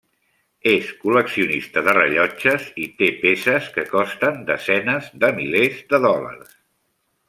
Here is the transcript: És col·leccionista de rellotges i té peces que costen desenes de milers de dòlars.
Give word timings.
És 0.69 0.87
col·leccionista 1.03 1.83
de 1.89 1.93
rellotges 1.97 2.65
i 2.87 2.89
té 3.03 3.11
peces 3.27 3.69
que 3.77 3.87
costen 3.95 4.43
desenes 4.51 5.15
de 5.25 5.35
milers 5.41 5.89
de 5.95 6.05
dòlars. 6.11 6.61